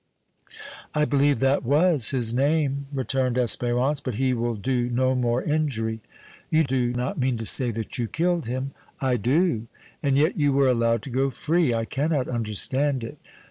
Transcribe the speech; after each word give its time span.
"I 0.95 1.05
believe 1.05 1.37
that 1.41 1.61
was 1.63 2.09
his 2.09 2.33
name," 2.33 2.87
returned 2.91 3.35
Espérance. 3.35 4.01
"But 4.03 4.15
he 4.15 4.33
will 4.33 4.55
do 4.55 4.89
no 4.89 5.13
more 5.13 5.43
injury!" 5.43 6.01
"You 6.49 6.63
do 6.63 6.91
not 6.93 7.19
mean 7.19 7.37
to 7.37 7.45
say 7.45 7.69
that 7.69 7.99
you 7.99 8.07
killed 8.07 8.47
him?" 8.47 8.71
"I 8.99 9.17
do." 9.17 9.67
"And 10.01 10.17
yet 10.17 10.37
you 10.39 10.53
were 10.53 10.69
allowed 10.69 11.03
to 11.03 11.11
go 11.11 11.29
free! 11.29 11.71
I 11.71 11.85
cannot 11.85 12.27
understand 12.27 13.03
it!" 13.03 13.19